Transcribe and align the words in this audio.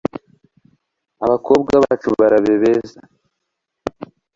Abakobwa 1.23 1.71
bacu 1.83 2.09
barabe 2.19 2.53
beza 2.61 2.99